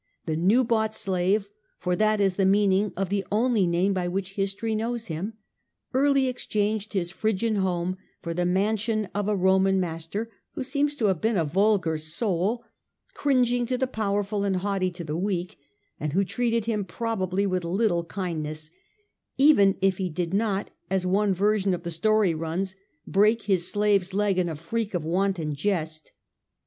[0.25, 1.47] The new bought slave,
[1.77, 4.79] for that is the such as meaning of the only name by which history Epictetus,
[4.89, 5.33] knows him,
[5.93, 11.05] early exchanged his Phrygian home for the mansion of a Roman master, who seems to
[11.05, 12.63] have been a vulgar soul,
[13.13, 15.59] cringing to the powerful and haughty to the weak,
[15.99, 18.71] and who treated him probably with little kindness,
[19.37, 22.75] even if he did not, as one version of the story runs,
[23.05, 26.11] break his slaveys leg in a freak of wanton jest.